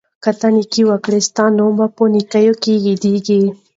[0.23, 2.47] که ته نېکي وکړې، ستا نوم به په نېکۍ
[2.87, 3.41] یادیږي.